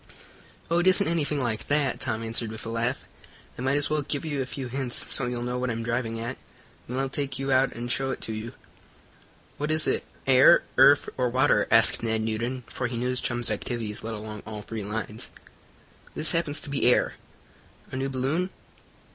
[0.71, 3.03] "Oh, it isn't anything like that," Tom answered with a laugh.
[3.55, 6.19] "I might as well give you a few hints, so you'll know what I'm driving
[6.19, 6.37] at.
[6.89, 8.53] Then I'll take you out and show it to you."
[9.59, 13.51] "What is it air, earth or water?" asked Ned Newton, for he knew his chum's
[13.51, 15.29] activities led along all three lines.
[16.15, 17.13] "This happens to be air."
[17.91, 18.49] "A new balloon?"